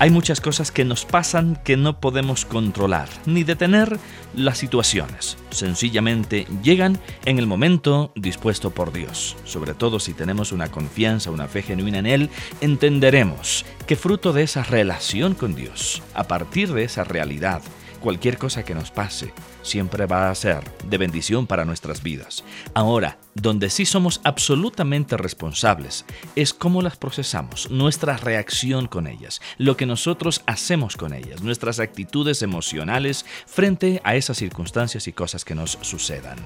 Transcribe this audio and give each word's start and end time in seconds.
Hay 0.00 0.10
muchas 0.10 0.40
cosas 0.40 0.70
que 0.70 0.84
nos 0.84 1.04
pasan 1.04 1.58
que 1.64 1.76
no 1.76 1.98
podemos 1.98 2.44
controlar 2.44 3.08
ni 3.26 3.42
detener 3.42 3.98
las 4.32 4.56
situaciones. 4.56 5.36
Sencillamente 5.50 6.46
llegan 6.62 7.00
en 7.24 7.40
el 7.40 7.48
momento 7.48 8.12
dispuesto 8.14 8.70
por 8.70 8.92
Dios. 8.92 9.36
Sobre 9.44 9.74
todo 9.74 9.98
si 9.98 10.14
tenemos 10.14 10.52
una 10.52 10.70
confianza, 10.70 11.32
una 11.32 11.48
fe 11.48 11.62
genuina 11.62 11.98
en 11.98 12.06
Él, 12.06 12.30
entenderemos 12.60 13.64
que 13.88 13.96
fruto 13.96 14.32
de 14.32 14.44
esa 14.44 14.62
relación 14.62 15.34
con 15.34 15.56
Dios, 15.56 16.00
a 16.14 16.28
partir 16.28 16.72
de 16.72 16.84
esa 16.84 17.02
realidad, 17.02 17.60
cualquier 18.00 18.38
cosa 18.38 18.64
que 18.64 18.74
nos 18.74 18.90
pase 18.90 19.32
siempre 19.62 20.06
va 20.06 20.30
a 20.30 20.34
ser 20.34 20.64
de 20.84 20.98
bendición 20.98 21.46
para 21.46 21.64
nuestras 21.64 22.02
vidas. 22.02 22.44
Ahora, 22.74 23.18
donde 23.34 23.70
sí 23.70 23.84
somos 23.86 24.20
absolutamente 24.24 25.16
responsables 25.16 26.04
es 26.36 26.54
cómo 26.54 26.82
las 26.82 26.96
procesamos, 26.96 27.70
nuestra 27.70 28.16
reacción 28.16 28.86
con 28.86 29.06
ellas, 29.06 29.40
lo 29.58 29.76
que 29.76 29.86
nosotros 29.86 30.42
hacemos 30.46 30.96
con 30.96 31.12
ellas, 31.12 31.42
nuestras 31.42 31.80
actitudes 31.80 32.42
emocionales 32.42 33.24
frente 33.46 34.00
a 34.04 34.16
esas 34.16 34.38
circunstancias 34.38 35.08
y 35.08 35.12
cosas 35.12 35.44
que 35.44 35.54
nos 35.54 35.78
sucedan. 35.82 36.38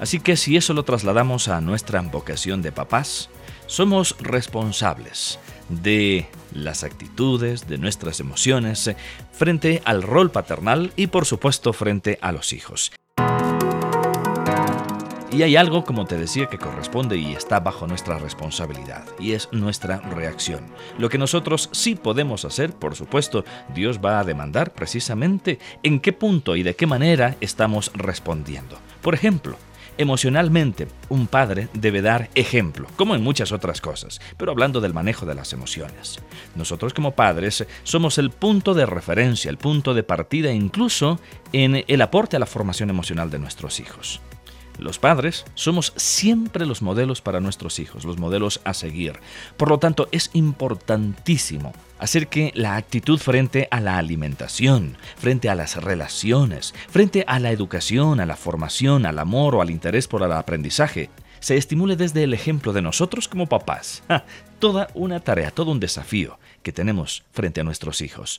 Así 0.00 0.20
que 0.20 0.36
si 0.36 0.56
eso 0.56 0.74
lo 0.74 0.82
trasladamos 0.82 1.48
a 1.48 1.60
nuestra 1.60 2.00
vocación 2.00 2.62
de 2.62 2.72
papás, 2.72 3.30
somos 3.74 4.14
responsables 4.20 5.40
de 5.68 6.28
las 6.52 6.84
actitudes, 6.84 7.66
de 7.66 7.76
nuestras 7.76 8.20
emociones 8.20 8.86
eh, 8.86 8.96
frente 9.32 9.82
al 9.84 10.02
rol 10.02 10.30
paternal 10.30 10.92
y 10.94 11.08
por 11.08 11.26
supuesto 11.26 11.72
frente 11.72 12.16
a 12.22 12.30
los 12.30 12.52
hijos. 12.52 12.92
Y 15.32 15.42
hay 15.42 15.56
algo, 15.56 15.82
como 15.82 16.04
te 16.04 16.16
decía, 16.16 16.46
que 16.46 16.58
corresponde 16.58 17.16
y 17.16 17.32
está 17.32 17.58
bajo 17.58 17.88
nuestra 17.88 18.18
responsabilidad, 18.18 19.04
y 19.18 19.32
es 19.32 19.48
nuestra 19.50 19.98
reacción. 19.98 20.64
Lo 20.96 21.08
que 21.08 21.18
nosotros 21.18 21.68
sí 21.72 21.96
podemos 21.96 22.44
hacer, 22.44 22.72
por 22.72 22.94
supuesto, 22.94 23.44
Dios 23.74 23.98
va 23.98 24.20
a 24.20 24.24
demandar 24.24 24.72
precisamente 24.72 25.58
en 25.82 25.98
qué 25.98 26.12
punto 26.12 26.54
y 26.54 26.62
de 26.62 26.76
qué 26.76 26.86
manera 26.86 27.34
estamos 27.40 27.90
respondiendo. 27.94 28.78
Por 29.02 29.14
ejemplo, 29.14 29.56
Emocionalmente, 29.96 30.88
un 31.08 31.28
padre 31.28 31.68
debe 31.72 32.02
dar 32.02 32.28
ejemplo, 32.34 32.88
como 32.96 33.14
en 33.14 33.22
muchas 33.22 33.52
otras 33.52 33.80
cosas, 33.80 34.20
pero 34.36 34.50
hablando 34.50 34.80
del 34.80 34.92
manejo 34.92 35.24
de 35.24 35.36
las 35.36 35.52
emociones. 35.52 36.18
Nosotros 36.56 36.92
como 36.92 37.12
padres 37.12 37.64
somos 37.84 38.18
el 38.18 38.30
punto 38.30 38.74
de 38.74 38.86
referencia, 38.86 39.50
el 39.50 39.56
punto 39.56 39.94
de 39.94 40.02
partida 40.02 40.52
incluso 40.52 41.20
en 41.52 41.84
el 41.86 42.02
aporte 42.02 42.34
a 42.34 42.40
la 42.40 42.46
formación 42.46 42.90
emocional 42.90 43.30
de 43.30 43.38
nuestros 43.38 43.78
hijos. 43.78 44.20
Los 44.78 44.98
padres 44.98 45.44
somos 45.54 45.92
siempre 45.96 46.66
los 46.66 46.82
modelos 46.82 47.20
para 47.20 47.40
nuestros 47.40 47.78
hijos, 47.78 48.04
los 48.04 48.18
modelos 48.18 48.60
a 48.64 48.74
seguir. 48.74 49.20
Por 49.56 49.68
lo 49.68 49.78
tanto, 49.78 50.08
es 50.10 50.30
importantísimo 50.32 51.72
hacer 51.98 52.28
que 52.28 52.52
la 52.54 52.76
actitud 52.76 53.18
frente 53.18 53.68
a 53.70 53.80
la 53.80 53.98
alimentación, 53.98 54.96
frente 55.16 55.48
a 55.48 55.54
las 55.54 55.82
relaciones, 55.82 56.74
frente 56.88 57.24
a 57.26 57.38
la 57.38 57.50
educación, 57.50 58.20
a 58.20 58.26
la 58.26 58.36
formación, 58.36 59.06
al 59.06 59.18
amor 59.18 59.54
o 59.54 59.62
al 59.62 59.70
interés 59.70 60.08
por 60.08 60.22
el 60.22 60.32
aprendizaje, 60.32 61.10
se 61.40 61.56
estimule 61.56 61.96
desde 61.96 62.24
el 62.24 62.34
ejemplo 62.34 62.72
de 62.72 62.82
nosotros 62.82 63.28
como 63.28 63.46
papás. 63.46 64.02
toda 64.58 64.88
una 64.94 65.20
tarea, 65.20 65.50
todo 65.50 65.72
un 65.72 65.80
desafío 65.80 66.38
que 66.62 66.72
tenemos 66.72 67.22
frente 67.32 67.60
a 67.60 67.64
nuestros 67.64 68.00
hijos. 68.00 68.38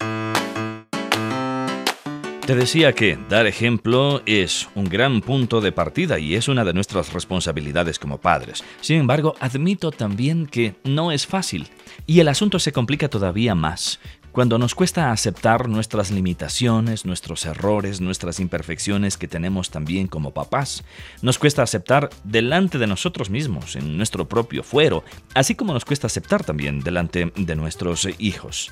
Te 2.46 2.54
decía 2.54 2.94
que 2.94 3.18
dar 3.28 3.48
ejemplo 3.48 4.22
es 4.28 4.70
un 4.76 4.86
gran 4.86 5.22
punto 5.22 5.62
de 5.62 5.72
partida 5.72 6.20
y 6.20 6.36
es 6.36 6.48
una 6.48 6.64
de 6.64 6.74
nuestras 6.74 7.12
responsabilidades 7.12 7.98
como 7.98 8.20
padres. 8.20 8.64
Sin 8.82 9.00
embargo, 9.00 9.34
admito 9.40 9.90
también 9.90 10.46
que 10.46 10.76
no 10.84 11.12
es 11.12 11.26
fácil 11.26 11.68
y 12.06 12.20
el 12.20 12.28
asunto 12.28 12.60
se 12.60 12.72
complica 12.72 13.10
todavía 13.10 13.56
más 13.56 14.00
cuando 14.32 14.60
nos 14.60 14.76
cuesta 14.76 15.12
aceptar 15.12 15.70
nuestras 15.70 16.12
limitaciones, 16.12 17.06
nuestros 17.06 17.46
errores, 17.46 18.02
nuestras 18.02 18.40
imperfecciones 18.40 19.18
que 19.18 19.30
tenemos 19.30 19.72
también 19.72 20.08
como 20.08 20.32
papás. 20.32 20.84
Nos 21.22 21.40
cuesta 21.40 21.64
aceptar 21.64 22.10
delante 22.26 22.78
de 22.78 22.86
nosotros 22.86 23.30
mismos, 23.30 23.78
en 23.78 23.96
nuestro 23.96 24.28
propio 24.28 24.62
fuero, 24.62 25.06
así 25.34 25.56
como 25.56 25.74
nos 25.74 25.86
cuesta 25.86 26.08
aceptar 26.08 26.44
también 26.44 26.82
delante 26.82 27.32
de 27.34 27.56
nuestros 27.56 28.10
hijos. 28.20 28.72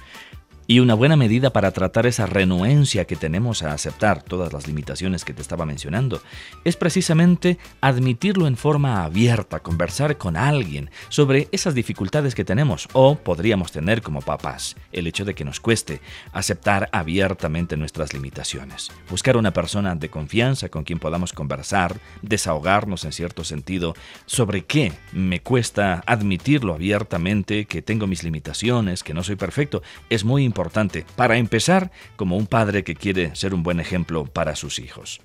Y 0.65 0.79
una 0.79 0.93
buena 0.93 1.17
medida 1.17 1.51
para 1.51 1.71
tratar 1.71 2.05
esa 2.05 2.25
renuencia 2.25 3.03
que 3.03 3.17
tenemos 3.17 3.63
a 3.63 3.73
aceptar 3.73 4.23
todas 4.23 4.53
las 4.53 4.65
limitaciones 4.65 5.25
que 5.25 5.33
te 5.33 5.41
estaba 5.41 5.65
mencionando 5.65 6.21
es 6.63 6.77
precisamente 6.77 7.57
admitirlo 7.81 8.47
en 8.47 8.55
forma 8.55 9.03
abierta, 9.03 9.59
conversar 9.59 10.17
con 10.17 10.37
alguien 10.37 10.89
sobre 11.09 11.49
esas 11.51 11.75
dificultades 11.75 12.33
que 12.33 12.45
tenemos 12.45 12.87
o 12.93 13.15
podríamos 13.15 13.73
tener 13.73 14.01
como 14.01 14.21
papás, 14.21 14.77
el 14.93 15.05
hecho 15.05 15.25
de 15.25 15.35
que 15.35 15.43
nos 15.43 15.59
cueste 15.59 15.99
aceptar 16.31 16.87
abiertamente 16.93 17.75
nuestras 17.75 18.13
limitaciones. 18.13 18.89
Buscar 19.09 19.35
una 19.35 19.51
persona 19.51 19.95
de 19.95 20.09
confianza 20.09 20.69
con 20.69 20.85
quien 20.85 20.99
podamos 20.99 21.33
conversar, 21.33 21.99
desahogarnos 22.21 23.03
en 23.03 23.11
cierto 23.11 23.43
sentido 23.43 23.95
sobre 24.25 24.63
qué 24.63 24.93
me 25.11 25.41
cuesta 25.41 26.03
admitirlo 26.05 26.73
abiertamente, 26.73 27.65
que 27.65 27.81
tengo 27.81 28.07
mis 28.07 28.23
limitaciones, 28.23 29.03
que 29.03 29.13
no 29.13 29.23
soy 29.23 29.35
perfecto, 29.35 29.81
es 30.09 30.23
muy 30.23 30.43
importante 30.43 30.52
importante 30.53 31.03
para 31.15 31.37
empezar 31.37 31.91
como 32.15 32.37
un 32.37 32.45
padre 32.45 32.83
que 32.83 32.93
quiere 32.93 33.35
ser 33.35 33.55
un 33.55 33.63
buen 33.63 33.79
ejemplo 33.79 34.25
para 34.25 34.55
sus 34.55 34.77
hijos. 34.77 35.19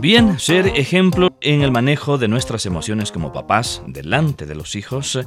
Bien, 0.00 0.38
ser 0.38 0.66
ejemplo 0.78 1.28
en 1.42 1.60
el 1.60 1.72
manejo 1.72 2.16
de 2.16 2.26
nuestras 2.26 2.64
emociones 2.64 3.12
como 3.12 3.34
papás 3.34 3.82
delante 3.86 4.46
de 4.46 4.54
los 4.54 4.74
hijos 4.74 5.18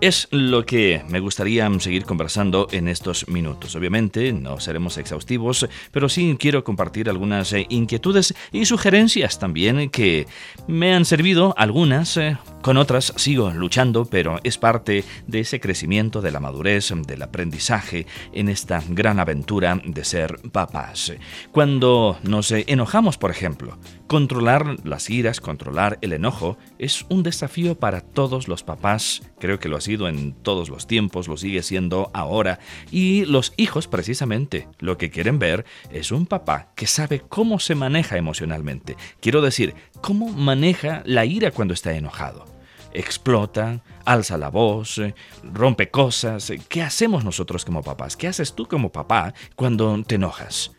es 0.00 0.28
lo 0.30 0.64
que 0.64 1.02
me 1.08 1.18
gustaría 1.18 1.68
seguir 1.80 2.04
conversando 2.04 2.68
en 2.70 2.86
estos 2.86 3.26
minutos. 3.26 3.74
Obviamente 3.74 4.32
no 4.32 4.60
seremos 4.60 4.98
exhaustivos, 4.98 5.68
pero 5.90 6.08
sí 6.08 6.36
quiero 6.38 6.62
compartir 6.62 7.08
algunas 7.08 7.52
inquietudes 7.70 8.34
y 8.52 8.66
sugerencias 8.66 9.40
también 9.40 9.90
que 9.90 10.28
me 10.68 10.94
han 10.94 11.04
servido 11.04 11.52
algunas 11.56 12.16
eh, 12.16 12.38
con 12.62 12.76
otras 12.76 13.12
sigo 13.16 13.50
luchando, 13.50 14.04
pero 14.04 14.38
es 14.44 14.58
parte 14.58 15.04
de 15.26 15.40
ese 15.40 15.60
crecimiento, 15.60 16.20
de 16.20 16.30
la 16.30 16.40
madurez, 16.40 16.92
del 17.06 17.22
aprendizaje 17.22 18.06
en 18.32 18.48
esta 18.48 18.82
gran 18.88 19.18
aventura 19.18 19.80
de 19.84 20.04
ser 20.04 20.38
papás. 20.52 21.12
Cuando 21.52 22.18
nos 22.22 22.50
enojamos, 22.52 23.16
por 23.16 23.30
ejemplo, 23.30 23.78
controlar 24.06 24.76
las 24.84 25.08
iras, 25.08 25.40
controlar 25.40 25.98
el 26.02 26.12
enojo, 26.12 26.58
es 26.78 27.06
un 27.08 27.22
desafío 27.22 27.78
para 27.78 28.00
todos 28.00 28.48
los 28.48 28.62
papás. 28.62 29.22
Creo 29.38 29.58
que 29.58 29.68
lo 29.68 29.76
ha 29.76 29.80
sido 29.80 30.08
en 30.08 30.32
todos 30.32 30.68
los 30.68 30.86
tiempos, 30.86 31.28
lo 31.28 31.36
sigue 31.36 31.62
siendo 31.62 32.10
ahora. 32.12 32.58
Y 32.90 33.24
los 33.24 33.52
hijos, 33.56 33.88
precisamente, 33.88 34.68
lo 34.78 34.98
que 34.98 35.10
quieren 35.10 35.38
ver 35.38 35.64
es 35.90 36.12
un 36.12 36.26
papá 36.26 36.72
que 36.74 36.86
sabe 36.86 37.20
cómo 37.20 37.58
se 37.58 37.74
maneja 37.74 38.16
emocionalmente. 38.16 38.96
Quiero 39.20 39.40
decir, 39.40 39.74
cómo 40.00 40.28
maneja 40.28 41.02
la 41.06 41.24
ira 41.24 41.50
cuando 41.52 41.74
está 41.74 41.92
enojado 41.94 42.59
explota, 42.92 43.82
alza 44.04 44.38
la 44.38 44.48
voz, 44.48 44.98
eh, 44.98 45.14
rompe 45.42 45.90
cosas. 45.90 46.52
¿Qué 46.68 46.82
hacemos 46.82 47.24
nosotros 47.24 47.64
como 47.64 47.82
papás? 47.82 48.16
¿Qué 48.16 48.28
haces 48.28 48.54
tú 48.54 48.66
como 48.66 48.92
papá 48.92 49.34
cuando 49.56 50.02
te 50.02 50.16
enojas? 50.16 50.72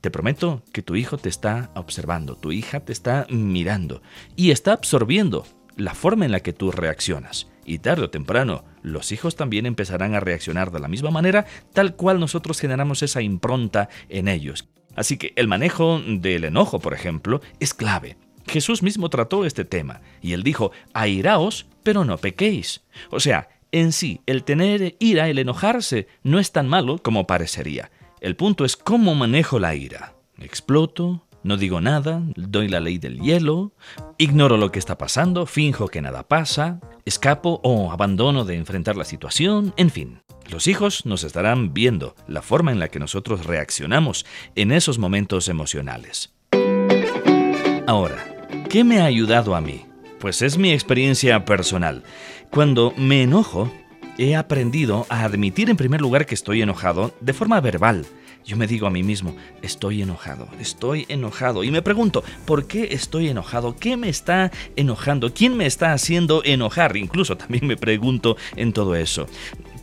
Te 0.00 0.10
prometo 0.10 0.62
que 0.72 0.82
tu 0.82 0.96
hijo 0.96 1.16
te 1.16 1.28
está 1.28 1.70
observando, 1.74 2.36
tu 2.36 2.52
hija 2.52 2.80
te 2.80 2.92
está 2.92 3.26
mirando 3.30 4.02
y 4.36 4.50
está 4.50 4.74
absorbiendo 4.74 5.46
la 5.76 5.94
forma 5.94 6.24
en 6.24 6.32
la 6.32 6.40
que 6.40 6.52
tú 6.52 6.70
reaccionas. 6.70 7.48
Y 7.64 7.78
tarde 7.78 8.04
o 8.04 8.10
temprano, 8.10 8.64
los 8.82 9.12
hijos 9.12 9.36
también 9.36 9.64
empezarán 9.64 10.14
a 10.14 10.20
reaccionar 10.20 10.70
de 10.70 10.80
la 10.80 10.88
misma 10.88 11.10
manera, 11.10 11.46
tal 11.72 11.96
cual 11.96 12.20
nosotros 12.20 12.60
generamos 12.60 13.02
esa 13.02 13.22
impronta 13.22 13.88
en 14.10 14.28
ellos. 14.28 14.68
Así 14.94 15.16
que 15.16 15.32
el 15.36 15.48
manejo 15.48 16.00
del 16.06 16.44
enojo, 16.44 16.78
por 16.78 16.92
ejemplo, 16.92 17.40
es 17.58 17.74
clave. 17.74 18.16
Jesús 18.46 18.82
mismo 18.82 19.08
trató 19.08 19.44
este 19.44 19.64
tema 19.64 20.00
y 20.20 20.32
él 20.32 20.42
dijo, 20.42 20.72
airaos, 20.92 21.66
pero 21.82 22.04
no 22.04 22.18
pequéis. 22.18 22.82
O 23.10 23.20
sea, 23.20 23.48
en 23.72 23.92
sí, 23.92 24.20
el 24.26 24.44
tener 24.44 24.96
ira, 24.98 25.28
el 25.28 25.38
enojarse, 25.38 26.06
no 26.22 26.38
es 26.38 26.52
tan 26.52 26.68
malo 26.68 26.98
como 26.98 27.26
parecería. 27.26 27.90
El 28.20 28.36
punto 28.36 28.64
es 28.64 28.76
cómo 28.76 29.14
manejo 29.14 29.58
la 29.58 29.74
ira. 29.74 30.14
Exploto, 30.38 31.26
no 31.42 31.56
digo 31.56 31.80
nada, 31.80 32.22
doy 32.36 32.68
la 32.68 32.80
ley 32.80 32.98
del 32.98 33.20
hielo, 33.20 33.72
ignoro 34.16 34.56
lo 34.56 34.72
que 34.72 34.78
está 34.78 34.96
pasando, 34.96 35.44
finjo 35.44 35.88
que 35.88 36.00
nada 36.00 36.26
pasa, 36.26 36.80
escapo 37.04 37.60
o 37.62 37.92
abandono 37.92 38.44
de 38.44 38.56
enfrentar 38.56 38.96
la 38.96 39.04
situación, 39.04 39.74
en 39.76 39.90
fin. 39.90 40.22
Los 40.50 40.66
hijos 40.66 41.04
nos 41.04 41.22
estarán 41.22 41.74
viendo 41.74 42.14
la 42.28 42.42
forma 42.42 42.72
en 42.72 42.78
la 42.78 42.88
que 42.88 42.98
nosotros 42.98 43.44
reaccionamos 43.44 44.24
en 44.54 44.72
esos 44.72 44.98
momentos 44.98 45.48
emocionales. 45.48 46.32
Ahora, 47.86 48.33
¿qué 48.74 48.82
me 48.82 49.00
ha 49.00 49.04
ayudado 49.04 49.54
a 49.54 49.60
mí? 49.60 49.86
pues 50.18 50.42
es 50.42 50.58
mi 50.58 50.72
experiencia 50.72 51.44
personal. 51.44 52.02
Cuando 52.50 52.92
me 52.96 53.22
enojo, 53.22 53.70
he 54.18 54.34
aprendido 54.34 55.06
a 55.10 55.22
admitir 55.22 55.70
en 55.70 55.76
primer 55.76 56.00
lugar 56.00 56.26
que 56.26 56.34
estoy 56.34 56.60
enojado 56.60 57.14
de 57.20 57.34
forma 57.34 57.60
verbal. 57.60 58.04
Yo 58.44 58.56
me 58.56 58.66
digo 58.66 58.88
a 58.88 58.90
mí 58.90 59.04
mismo, 59.04 59.36
estoy 59.62 60.02
enojado, 60.02 60.48
estoy 60.58 61.06
enojado. 61.08 61.62
Y 61.62 61.70
me 61.70 61.82
pregunto, 61.82 62.24
¿por 62.46 62.66
qué 62.66 62.88
estoy 62.90 63.28
enojado? 63.28 63.76
¿Qué 63.76 63.96
me 63.96 64.08
está 64.08 64.50
enojando? 64.74 65.32
¿Quién 65.32 65.56
me 65.56 65.66
está 65.66 65.92
haciendo 65.92 66.42
enojar? 66.44 66.96
Incluso 66.96 67.36
también 67.36 67.68
me 67.68 67.76
pregunto 67.76 68.36
en 68.56 68.72
todo 68.72 68.96
eso. 68.96 69.28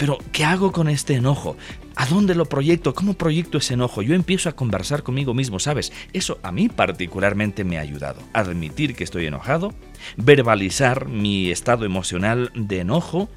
Pero, 0.01 0.17
¿qué 0.31 0.43
hago 0.43 0.71
con 0.71 0.89
este 0.89 1.13
enojo? 1.13 1.57
¿A 1.95 2.07
dónde 2.07 2.33
lo 2.33 2.45
proyecto? 2.45 2.95
¿Cómo 2.95 3.13
proyecto 3.13 3.59
ese 3.59 3.75
enojo? 3.75 4.01
Yo 4.01 4.15
empiezo 4.15 4.49
a 4.49 4.53
conversar 4.53 5.03
conmigo 5.03 5.35
mismo, 5.35 5.59
¿sabes? 5.59 5.93
Eso 6.11 6.39
a 6.41 6.51
mí 6.51 6.69
particularmente 6.69 7.63
me 7.63 7.77
ha 7.77 7.81
ayudado. 7.81 8.19
Admitir 8.33 8.95
que 8.95 9.03
estoy 9.03 9.27
enojado, 9.27 9.75
verbalizar 10.17 11.07
mi 11.07 11.51
estado 11.51 11.85
emocional 11.85 12.51
de 12.55 12.79
enojo. 12.79 13.29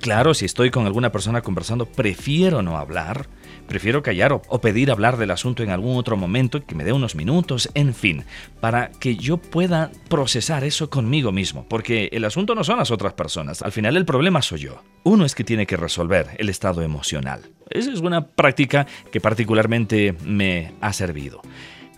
Claro, 0.00 0.32
si 0.32 0.46
estoy 0.46 0.70
con 0.70 0.86
alguna 0.86 1.12
persona 1.12 1.42
conversando, 1.42 1.84
prefiero 1.84 2.62
no 2.62 2.78
hablar 2.78 3.28
Prefiero 3.70 4.02
callar 4.02 4.32
o, 4.32 4.60
pedir 4.60 4.90
hablar 4.90 5.16
del 5.16 5.30
asunto 5.30 5.62
en 5.62 5.70
algún 5.70 5.96
otro 5.96 6.16
momento, 6.16 6.66
que 6.66 6.74
me 6.74 6.82
dé 6.82 6.92
unos 6.92 7.14
minutos, 7.14 7.70
en 7.74 7.94
fin, 7.94 8.24
para 8.58 8.90
que 8.90 9.14
yo 9.14 9.36
pueda 9.36 9.92
procesar 10.08 10.64
eso 10.64 10.90
conmigo 10.90 11.30
mismo, 11.30 11.64
porque 11.68 12.08
el 12.10 12.24
asunto 12.24 12.56
no 12.56 12.64
son 12.64 12.78
las 12.78 12.90
otras 12.90 13.12
personas, 13.12 13.62
al 13.62 13.70
final 13.70 13.96
el 13.96 14.04
problema 14.04 14.42
soy 14.42 14.58
yo. 14.58 14.82
Uno 15.04 15.24
es 15.24 15.36
que 15.36 15.44
tiene 15.44 15.68
que 15.68 15.76
resolver 15.76 16.30
el 16.38 16.48
estado 16.48 16.82
emocional. 16.82 17.42
Esa 17.70 17.92
es 17.92 18.00
una 18.00 18.26
práctica 18.26 18.88
que 19.12 19.20
particularmente 19.20 20.16
me 20.24 20.72
ha 20.80 20.92
servido. 20.92 21.40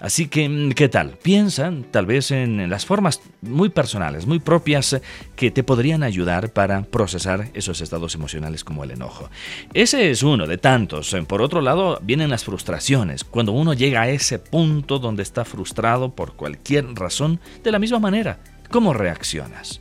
Así 0.02 0.26
que, 0.26 0.48
mm, 0.48 0.72
¿qué 0.72 0.88
tal? 0.88 1.16
Piensa 1.22 1.72
tal 1.92 2.06
vez 2.06 2.32
en 2.32 2.68
las 2.68 2.84
formas 2.84 3.20
muy 3.40 3.68
personales, 3.68 4.26
muy 4.26 4.40
propias, 4.40 5.00
que 5.36 5.52
te 5.52 5.62
podrían 5.62 6.02
ayudar 6.02 6.52
para 6.52 6.82
procesar 6.82 7.50
esos 7.54 7.80
estados 7.80 8.16
emocionales 8.16 8.64
como 8.64 8.82
el 8.82 8.90
enojo. 8.90 9.30
Ese 9.74 10.10
es 10.10 10.24
uno 10.24 10.48
de 10.48 10.58
tantos. 10.58 11.16
Por 11.28 11.40
otro 11.40 11.60
lado, 11.60 12.00
vienen 12.02 12.30
las 12.30 12.42
frustraciones. 12.42 13.22
Cuando 13.22 13.52
uno 13.52 13.74
llega 13.74 14.02
a 14.02 14.08
ese 14.08 14.40
punto 14.40 14.98
donde 14.98 15.22
está 15.22 15.44
frustrado 15.44 16.16
por 16.16 16.34
cualquier 16.34 16.84
razón, 16.96 17.38
de 17.62 17.70
la 17.70 17.78
misma 17.78 18.00
manera, 18.00 18.40
¿cómo 18.72 18.92
reaccionas? 18.94 19.80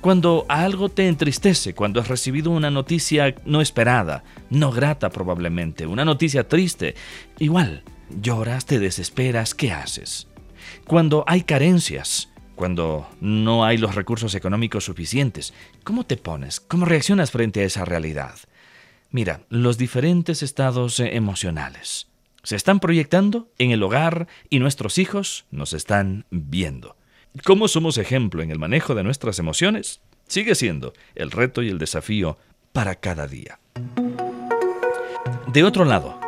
Cuando 0.00 0.46
algo 0.48 0.88
te 0.88 1.08
entristece, 1.08 1.74
cuando 1.74 2.00
has 2.00 2.08
recibido 2.08 2.50
una 2.52 2.70
noticia 2.70 3.34
no 3.44 3.60
esperada, 3.60 4.24
no 4.48 4.72
grata 4.72 5.10
probablemente, 5.10 5.86
una 5.86 6.06
noticia 6.06 6.48
triste, 6.48 6.94
igual, 7.38 7.84
lloras, 8.20 8.66
te 8.66 8.78
desesperas, 8.78 9.54
¿qué 9.54 9.72
haces? 9.72 10.26
Cuando 10.86 11.24
hay 11.26 11.42
carencias, 11.42 12.28
cuando 12.54 13.08
no 13.20 13.64
hay 13.64 13.78
los 13.78 13.94
recursos 13.94 14.34
económicos 14.34 14.84
suficientes, 14.84 15.54
¿cómo 15.84 16.04
te 16.04 16.16
pones? 16.16 16.60
¿Cómo 16.60 16.84
reaccionas 16.84 17.30
frente 17.30 17.60
a 17.60 17.64
esa 17.64 17.84
realidad? 17.84 18.34
Mira, 19.10 19.42
los 19.48 19.78
diferentes 19.78 20.42
estados 20.42 21.00
emocionales 21.00 22.08
se 22.42 22.56
están 22.56 22.80
proyectando 22.80 23.50
en 23.58 23.72
el 23.72 23.82
hogar 23.82 24.26
y 24.48 24.58
nuestros 24.58 24.98
hijos 24.98 25.44
nos 25.50 25.72
están 25.72 26.24
viendo. 26.30 26.96
¿Cómo 27.44 27.68
somos 27.68 27.98
ejemplo 27.98 28.42
en 28.42 28.50
el 28.50 28.58
manejo 28.58 28.94
de 28.94 29.04
nuestras 29.04 29.38
emociones? 29.38 30.00
Sigue 30.28 30.54
siendo 30.54 30.94
el 31.14 31.30
reto 31.30 31.62
y 31.62 31.68
el 31.68 31.78
desafío 31.78 32.38
para 32.72 32.94
cada 32.94 33.26
día. 33.26 33.58
De 35.52 35.62
otro 35.64 35.84
lado, 35.84 36.18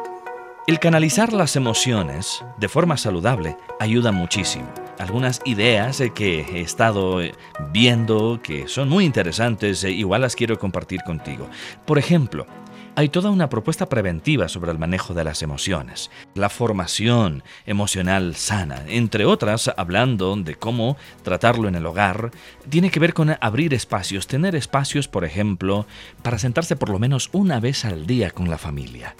el 0.70 0.78
canalizar 0.78 1.32
las 1.32 1.56
emociones 1.56 2.44
de 2.58 2.68
forma 2.68 2.96
saludable 2.96 3.56
ayuda 3.80 4.12
muchísimo. 4.12 4.72
Algunas 5.00 5.40
ideas 5.44 6.00
que 6.14 6.42
he 6.42 6.60
estado 6.60 7.20
eh, 7.20 7.34
viendo 7.72 8.38
que 8.40 8.68
son 8.68 8.88
muy 8.88 9.04
interesantes, 9.04 9.82
e 9.82 9.90
igual 9.90 10.20
las 10.20 10.36
quiero 10.36 10.60
compartir 10.60 11.02
contigo. 11.02 11.50
Por 11.86 11.98
ejemplo, 11.98 12.46
hay 12.94 13.08
toda 13.08 13.30
una 13.30 13.48
propuesta 13.48 13.88
preventiva 13.88 14.48
sobre 14.48 14.70
el 14.70 14.78
manejo 14.78 15.12
de 15.12 15.24
las 15.24 15.42
emociones, 15.42 16.08
la 16.36 16.48
formación 16.48 17.42
emocional 17.66 18.36
sana, 18.36 18.84
entre 18.86 19.24
otras, 19.24 19.72
hablando 19.76 20.36
de 20.36 20.54
cómo 20.54 20.96
tratarlo 21.24 21.66
en 21.66 21.74
el 21.74 21.86
hogar, 21.86 22.30
tiene 22.68 22.92
que 22.92 23.00
ver 23.00 23.12
con 23.12 23.36
abrir 23.40 23.74
espacios, 23.74 24.28
tener 24.28 24.54
espacios, 24.54 25.08
por 25.08 25.24
ejemplo, 25.24 25.88
para 26.22 26.38
sentarse 26.38 26.76
por 26.76 26.90
lo 26.90 27.00
menos 27.00 27.28
una 27.32 27.58
vez 27.58 27.84
al 27.84 28.06
día 28.06 28.30
con 28.30 28.48
la 28.48 28.56
familia. 28.56 29.16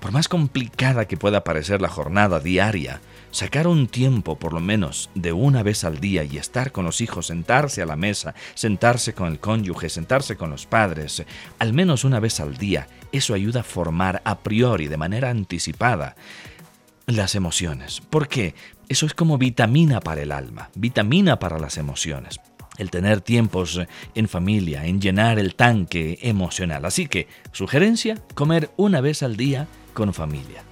Por 0.00 0.12
más 0.12 0.28
complicada 0.28 1.06
que 1.06 1.16
pueda 1.16 1.42
parecer 1.42 1.80
la 1.80 1.88
jornada 1.88 2.38
diaria, 2.38 3.00
sacar 3.30 3.66
un 3.66 3.88
tiempo 3.88 4.38
por 4.38 4.52
lo 4.52 4.60
menos 4.60 5.10
de 5.14 5.32
una 5.32 5.62
vez 5.62 5.84
al 5.84 6.00
día 6.00 6.24
y 6.24 6.38
estar 6.38 6.72
con 6.72 6.84
los 6.84 7.00
hijos, 7.00 7.26
sentarse 7.26 7.82
a 7.82 7.86
la 7.86 7.96
mesa, 7.96 8.34
sentarse 8.54 9.14
con 9.14 9.28
el 9.28 9.40
cónyuge, 9.40 9.88
sentarse 9.88 10.36
con 10.36 10.50
los 10.50 10.66
padres, 10.66 11.24
al 11.58 11.72
menos 11.72 12.04
una 12.04 12.20
vez 12.20 12.40
al 12.40 12.56
día, 12.56 12.88
eso 13.12 13.34
ayuda 13.34 13.60
a 13.60 13.64
formar 13.64 14.22
a 14.24 14.38
priori, 14.38 14.88
de 14.88 14.96
manera 14.96 15.30
anticipada, 15.30 16.16
las 17.06 17.34
emociones. 17.34 18.00
¿Por 18.00 18.28
qué? 18.28 18.54
Eso 18.88 19.06
es 19.06 19.14
como 19.14 19.38
vitamina 19.38 20.00
para 20.00 20.22
el 20.22 20.32
alma, 20.32 20.70
vitamina 20.74 21.38
para 21.38 21.58
las 21.58 21.78
emociones 21.78 22.40
el 22.78 22.90
tener 22.90 23.20
tiempos 23.20 23.80
en 24.14 24.28
familia, 24.28 24.86
en 24.86 25.00
llenar 25.00 25.38
el 25.38 25.54
tanque 25.54 26.18
emocional. 26.22 26.84
Así 26.84 27.06
que, 27.06 27.28
sugerencia, 27.52 28.18
comer 28.34 28.70
una 28.76 29.00
vez 29.00 29.22
al 29.22 29.36
día 29.36 29.68
con 29.94 30.12
familia. 30.12 30.62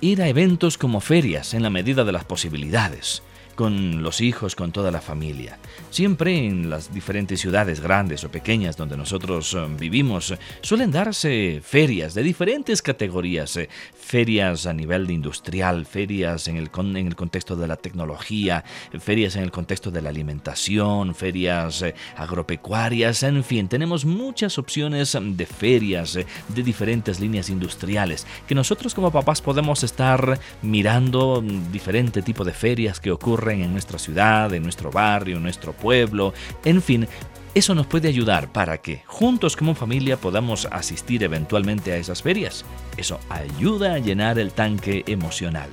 Ir 0.00 0.22
a 0.22 0.28
eventos 0.28 0.78
como 0.78 1.00
ferias 1.00 1.54
en 1.54 1.62
la 1.62 1.70
medida 1.70 2.04
de 2.04 2.12
las 2.12 2.24
posibilidades 2.24 3.22
con 3.58 4.04
los 4.04 4.20
hijos, 4.20 4.54
con 4.54 4.70
toda 4.70 4.92
la 4.92 5.00
familia. 5.00 5.58
Siempre 5.90 6.46
en 6.46 6.70
las 6.70 6.94
diferentes 6.94 7.40
ciudades 7.40 7.80
grandes 7.80 8.22
o 8.22 8.30
pequeñas 8.30 8.76
donde 8.76 8.96
nosotros 8.96 9.52
eh, 9.52 9.66
vivimos 9.76 10.32
suelen 10.60 10.92
darse 10.92 11.60
ferias 11.60 12.14
de 12.14 12.22
diferentes 12.22 12.82
categorías, 12.82 13.56
eh, 13.56 13.68
ferias 13.98 14.66
a 14.66 14.72
nivel 14.72 15.10
industrial, 15.10 15.86
ferias 15.86 16.46
en 16.46 16.56
el, 16.56 16.70
en 16.72 17.08
el 17.08 17.16
contexto 17.16 17.56
de 17.56 17.66
la 17.66 17.74
tecnología, 17.74 18.64
ferias 19.00 19.34
en 19.34 19.42
el 19.42 19.50
contexto 19.50 19.90
de 19.90 20.02
la 20.02 20.10
alimentación, 20.10 21.16
ferias 21.16 21.82
eh, 21.82 21.96
agropecuarias, 22.16 23.24
en 23.24 23.42
fin, 23.42 23.66
tenemos 23.66 24.04
muchas 24.04 24.56
opciones 24.58 25.18
de 25.20 25.46
ferias 25.46 26.14
de 26.14 26.62
diferentes 26.62 27.18
líneas 27.18 27.50
industriales 27.50 28.24
que 28.46 28.54
nosotros 28.54 28.94
como 28.94 29.10
papás 29.10 29.42
podemos 29.42 29.82
estar 29.82 30.38
mirando 30.62 31.42
mm, 31.42 31.72
diferente 31.72 32.22
tipo 32.22 32.44
de 32.44 32.52
ferias 32.52 33.00
que 33.00 33.10
ocurren 33.10 33.47
en 33.54 33.72
nuestra 33.72 33.98
ciudad, 33.98 34.52
en 34.52 34.62
nuestro 34.62 34.90
barrio, 34.90 35.36
en 35.36 35.42
nuestro 35.42 35.72
pueblo, 35.72 36.34
en 36.64 36.82
fin, 36.82 37.08
eso 37.54 37.74
nos 37.74 37.86
puede 37.86 38.08
ayudar 38.08 38.52
para 38.52 38.78
que 38.78 39.02
juntos 39.06 39.56
como 39.56 39.74
familia 39.74 40.16
podamos 40.16 40.66
asistir 40.70 41.24
eventualmente 41.24 41.92
a 41.92 41.96
esas 41.96 42.22
ferias. 42.22 42.64
Eso 42.96 43.18
ayuda 43.28 43.94
a 43.94 43.98
llenar 43.98 44.38
el 44.38 44.52
tanque 44.52 45.02
emocional. 45.06 45.70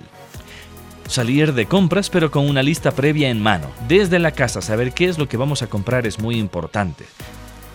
Salir 1.08 1.54
de 1.54 1.68
compras 1.68 2.10
pero 2.10 2.32
con 2.32 2.50
una 2.50 2.64
lista 2.64 2.92
previa 2.92 3.30
en 3.30 3.42
mano. 3.42 3.68
Desde 3.88 4.18
la 4.18 4.32
casa 4.32 4.62
saber 4.62 4.94
qué 4.94 5.06
es 5.06 5.20
lo 5.20 5.28
que 5.28 5.38
vamos 5.38 5.62
a 5.62 5.68
comprar 5.68 6.08
es 6.08 6.18
muy 6.18 6.38
importante 6.38 7.06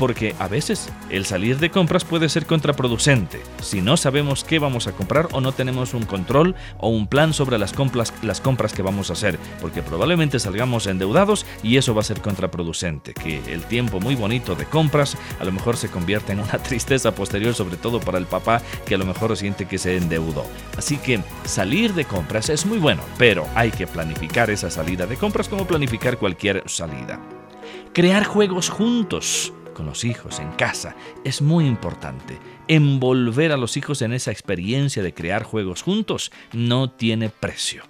porque 0.00 0.34
a 0.38 0.48
veces 0.48 0.88
el 1.10 1.26
salir 1.26 1.58
de 1.58 1.70
compras 1.70 2.06
puede 2.06 2.30
ser 2.30 2.46
contraproducente 2.46 3.42
si 3.60 3.82
no 3.82 3.98
sabemos 3.98 4.44
qué 4.44 4.58
vamos 4.58 4.86
a 4.86 4.92
comprar 4.92 5.28
o 5.32 5.42
no 5.42 5.52
tenemos 5.52 5.92
un 5.92 6.06
control 6.06 6.54
o 6.78 6.88
un 6.88 7.06
plan 7.06 7.34
sobre 7.34 7.58
las 7.58 7.74
compras, 7.74 8.14
las 8.22 8.40
compras 8.40 8.72
que 8.72 8.80
vamos 8.80 9.10
a 9.10 9.12
hacer, 9.12 9.38
porque 9.60 9.82
probablemente 9.82 10.38
salgamos 10.38 10.86
endeudados 10.86 11.44
y 11.62 11.76
eso 11.76 11.94
va 11.94 12.00
a 12.00 12.04
ser 12.04 12.22
contraproducente, 12.22 13.12
que 13.12 13.42
el 13.52 13.62
tiempo 13.64 14.00
muy 14.00 14.14
bonito 14.14 14.54
de 14.54 14.64
compras 14.64 15.18
a 15.38 15.44
lo 15.44 15.52
mejor 15.52 15.76
se 15.76 15.90
convierte 15.90 16.32
en 16.32 16.40
una 16.40 16.58
tristeza 16.62 17.14
posterior, 17.14 17.54
sobre 17.54 17.76
todo 17.76 18.00
para 18.00 18.16
el 18.16 18.24
papá 18.24 18.62
que 18.86 18.94
a 18.94 18.98
lo 18.98 19.04
mejor 19.04 19.36
siente 19.36 19.68
que 19.68 19.76
se 19.76 19.98
endeudó. 19.98 20.46
Así 20.78 20.96
que 20.96 21.20
salir 21.44 21.92
de 21.92 22.06
compras 22.06 22.48
es 22.48 22.64
muy 22.64 22.78
bueno, 22.78 23.02
pero 23.18 23.46
hay 23.54 23.70
que 23.70 23.86
planificar 23.86 24.48
esa 24.48 24.70
salida 24.70 25.06
de 25.06 25.18
compras 25.18 25.46
como 25.46 25.66
planificar 25.66 26.16
cualquier 26.16 26.64
salida. 26.66 27.20
Crear 27.92 28.24
juegos 28.24 28.70
juntos 28.70 29.52
con 29.74 29.86
los 29.86 30.04
hijos 30.04 30.38
en 30.40 30.50
casa 30.52 30.94
es 31.24 31.42
muy 31.42 31.66
importante. 31.66 32.38
Envolver 32.68 33.52
a 33.52 33.56
los 33.56 33.76
hijos 33.76 34.02
en 34.02 34.12
esa 34.12 34.30
experiencia 34.30 35.02
de 35.02 35.14
crear 35.14 35.42
juegos 35.42 35.82
juntos 35.82 36.32
no 36.52 36.90
tiene 36.90 37.28
precio. 37.28 37.84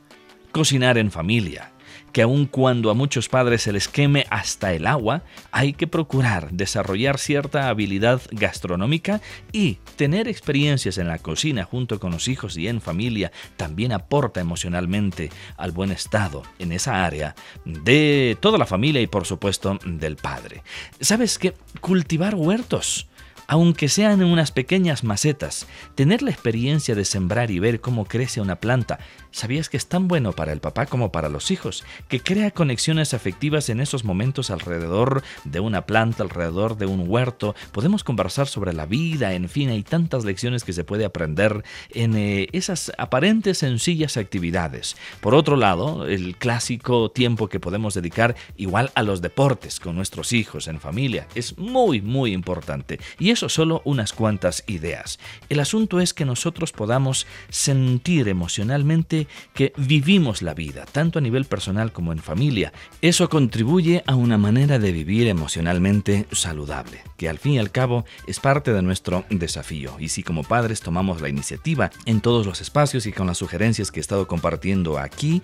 Cocinar 0.52 0.99
en 0.99 1.10
familia, 1.10 1.72
que 2.12 2.22
aun 2.22 2.46
cuando 2.46 2.90
a 2.90 2.94
muchos 2.94 3.28
padres 3.28 3.62
se 3.62 3.72
les 3.72 3.88
queme 3.88 4.26
hasta 4.30 4.72
el 4.72 4.86
agua, 4.86 5.22
hay 5.52 5.72
que 5.72 5.86
procurar 5.86 6.50
desarrollar 6.52 7.18
cierta 7.18 7.68
habilidad 7.68 8.20
gastronómica 8.30 9.20
y 9.52 9.78
tener 9.96 10.28
experiencias 10.28 10.98
en 10.98 11.08
la 11.08 11.18
cocina 11.18 11.64
junto 11.64 12.00
con 12.00 12.12
los 12.12 12.28
hijos 12.28 12.56
y 12.56 12.68
en 12.68 12.80
familia 12.80 13.32
también 13.56 13.92
aporta 13.92 14.40
emocionalmente 14.40 15.30
al 15.56 15.72
buen 15.72 15.90
estado 15.90 16.42
en 16.58 16.72
esa 16.72 17.04
área 17.04 17.34
de 17.64 18.36
toda 18.40 18.58
la 18.58 18.66
familia 18.66 19.00
y 19.00 19.06
por 19.06 19.26
supuesto 19.26 19.78
del 19.84 20.16
padre. 20.16 20.62
¿Sabes 21.00 21.38
que 21.38 21.54
cultivar 21.80 22.34
huertos 22.34 23.09
aunque 23.50 23.88
sean 23.88 24.23
unas 24.23 24.52
pequeñas 24.52 25.02
macetas, 25.02 25.66
tener 25.97 26.23
la 26.23 26.30
experiencia 26.30 26.95
de 26.95 27.04
sembrar 27.04 27.50
y 27.50 27.59
ver 27.59 27.80
cómo 27.80 28.04
crece 28.04 28.40
una 28.40 28.61
planta, 28.61 29.00
¿sabías 29.33 29.69
que 29.69 29.76
es 29.76 29.88
tan 29.88 30.07
bueno 30.07 30.33
para 30.33 30.52
el 30.52 30.61
papá 30.61 30.87
como 30.87 31.11
para 31.11 31.28
los 31.28 31.50
hijos? 31.50 31.83
Que 32.07 32.21
crea 32.21 32.52
conexiones 32.52 33.12
afectivas 33.12 33.69
en 33.69 33.80
esos 33.80 34.04
momentos 34.04 34.52
alrededor 34.52 35.25
de 35.42 35.59
una 35.59 35.85
planta, 35.85 36.23
alrededor 36.23 36.78
de 36.78 36.87
un 36.87 37.09
huerto. 37.09 37.57
Podemos 37.73 38.04
conversar 38.04 38.47
sobre 38.47 38.73
la 38.73 38.87
vida, 38.87 39.35
en 39.35 39.49
fin, 39.49 39.71
hay 39.71 39.83
tantas 39.83 40.25
lecciones 40.25 40.62
que 40.62 40.73
se 40.73 40.85
puede 40.85 41.04
aprender 41.04 41.64
en 41.90 42.16
eh, 42.16 42.47
esas 42.52 42.92
aparentes 42.99 43.59
sencillas 43.59 44.16
actividades. 44.16 44.97
Por 45.21 45.35
otro 45.35 45.57
lado, 45.57 46.07
el 46.07 46.37
clásico 46.37 47.11
tiempo 47.11 47.49
que 47.49 47.59
podemos 47.59 47.95
dedicar 47.95 48.37
igual 48.57 48.92
a 48.95 49.02
los 49.02 49.21
deportes 49.23 49.80
con 49.80 49.97
nuestros 49.97 50.33
hijos 50.33 50.69
en 50.69 50.78
familia 50.78 51.26
es 51.35 51.59
muy, 51.59 52.00
muy 52.00 52.33
importante. 52.33 53.00
Y 53.19 53.39
eso 53.40 53.49
solo 53.49 53.80
unas 53.87 54.12
cuantas 54.12 54.64
ideas. 54.66 55.18
El 55.49 55.61
asunto 55.61 55.99
es 56.00 56.12
que 56.12 56.26
nosotros 56.26 56.73
podamos 56.73 57.26
sentir 57.49 58.28
emocionalmente 58.28 59.28
que 59.54 59.73
vivimos 59.78 60.42
la 60.42 60.52
vida, 60.52 60.85
tanto 60.85 61.18
a 61.18 61.23
nivel 61.23 61.47
personal 61.47 61.90
como 61.90 62.12
en 62.12 62.18
familia. 62.18 62.75
Eso 63.00 63.30
contribuye 63.30 64.04
a 64.06 64.14
una 64.14 64.37
manera 64.37 64.78
de 64.78 64.92
vivir 64.92 65.26
emocionalmente 65.26 66.26
saludable, 66.32 67.02
que 67.16 67.30
al 67.30 67.38
fin 67.38 67.52
y 67.52 67.59
al 67.59 67.70
cabo 67.70 68.04
es 68.26 68.40
parte 68.40 68.75
de 68.75 68.82
nuestro 68.82 69.25
desafío. 69.30 69.97
Y 69.99 70.09
si 70.09 70.23
como 70.23 70.44
padres 70.44 70.82
tomamos 70.82 71.23
la 71.23 71.30
iniciativa 71.30 71.90
en 72.04 72.20
todos 72.20 72.44
los 72.44 72.61
espacios 72.61 73.06
y 73.06 73.12
con 73.12 73.26
las 73.26 73.38
sugerencias 73.38 73.90
que 73.90 74.00
he 74.00 74.02
estado 74.02 74.26
compartiendo 74.26 74.99
aquí, 74.99 75.40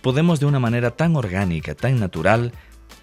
podemos 0.00 0.40
de 0.40 0.46
una 0.46 0.60
manera 0.60 0.92
tan 0.92 1.14
orgánica, 1.14 1.74
tan 1.74 2.00
natural, 2.00 2.52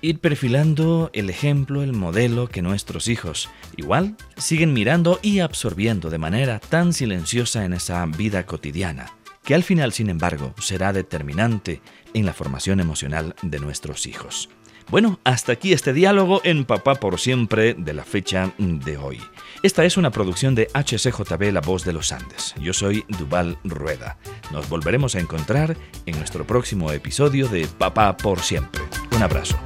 ir 0.02 0.20
perfilando 0.20 1.10
el 1.14 1.30
ejemplo, 1.30 1.84
el 1.84 1.94
modelo 1.94 2.48
que 2.48 2.62
nuestros 2.62 3.08
hijos 3.08 3.50
igual 3.78 4.16
siguen 4.38 4.74
mirando 4.74 5.20
y 5.22 5.40
absorbiendo 5.40 6.10
de 6.10 6.18
manera 6.18 6.60
tan 6.60 6.94
silenciosa 6.94 7.66
en 7.66 7.74
esa 7.74 8.06
vida 8.06 8.46
cotidiana, 8.46 9.14
que 9.44 9.56
al 9.56 9.64
final, 9.64 9.94
sin 9.94 10.10
embargo, 10.10 10.54
será 10.60 10.94
determinante 10.94 11.82
en 12.14 12.26
la 12.26 12.34
formación 12.34 12.80
emocional 12.80 13.36
de 13.42 13.60
nuestros 13.60 14.06
hijos. 14.06 14.50
Bueno, 14.90 15.20
hasta 15.24 15.54
aquí 15.54 15.72
este 15.72 15.94
diálogo 15.94 16.42
en 16.44 16.66
Papá 16.66 16.96
por 16.96 17.18
siempre 17.18 17.74
de 17.76 17.94
la 17.94 18.04
fecha 18.04 18.52
de 18.58 18.98
hoy. 18.98 19.22
Esta 19.64 19.86
es 19.86 19.96
una 19.96 20.12
producción 20.12 20.54
de 20.54 20.68
HCJB 20.74 21.54
La 21.54 21.62
Voz 21.62 21.86
de 21.86 21.94
los 21.94 22.12
Andes. 22.12 22.54
Yo 22.60 22.74
soy 22.74 23.06
Duval 23.08 23.58
Rueda. 23.64 24.18
Nos 24.52 24.68
volveremos 24.68 25.16
a 25.16 25.20
encontrar 25.20 25.78
en 26.06 26.18
nuestro 26.18 26.46
próximo 26.46 26.92
episodio 26.92 27.48
de 27.48 27.68
Papá 27.78 28.18
por 28.18 28.40
siempre. 28.40 28.82
Un 29.16 29.24
abrazo. 29.24 29.58